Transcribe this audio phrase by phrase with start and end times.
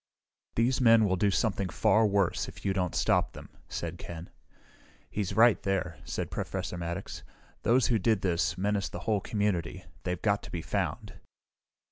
[0.55, 4.31] "These men will do something far worse, if you don't stop them," said Ken.
[5.11, 7.21] "He's right, there," said Professor Maddox.
[7.61, 9.85] "Those who did this, menace the whole community.
[10.01, 11.19] They've got to be found."